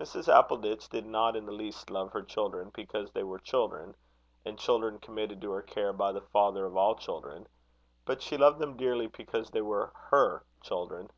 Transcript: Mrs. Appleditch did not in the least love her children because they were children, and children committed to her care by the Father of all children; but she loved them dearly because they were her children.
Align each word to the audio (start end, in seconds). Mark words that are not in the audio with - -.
Mrs. 0.00 0.32
Appleditch 0.34 0.88
did 0.88 1.04
not 1.04 1.36
in 1.36 1.44
the 1.44 1.52
least 1.52 1.90
love 1.90 2.10
her 2.12 2.22
children 2.22 2.70
because 2.74 3.10
they 3.12 3.22
were 3.22 3.38
children, 3.38 3.94
and 4.42 4.58
children 4.58 4.98
committed 4.98 5.38
to 5.42 5.50
her 5.50 5.60
care 5.60 5.92
by 5.92 6.12
the 6.12 6.22
Father 6.22 6.64
of 6.64 6.78
all 6.78 6.94
children; 6.96 7.46
but 8.06 8.22
she 8.22 8.38
loved 8.38 8.58
them 8.58 8.78
dearly 8.78 9.06
because 9.06 9.50
they 9.50 9.60
were 9.60 9.92
her 10.08 10.46
children. 10.62 11.10